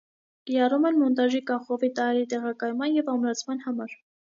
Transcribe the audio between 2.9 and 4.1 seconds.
և ամրացման համար։